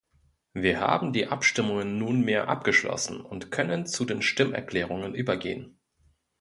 Wir 0.55 0.79
haben 0.79 1.13
die 1.13 1.27
Abstimmungen 1.27 1.99
nunmehr 1.99 2.47
abgeschlossen 2.49 3.21
und 3.23 3.51
können 3.51 3.85
zu 3.85 4.03
den 4.03 4.23
Stimmerklärungen 4.23 5.13
übergehen. 5.13 5.77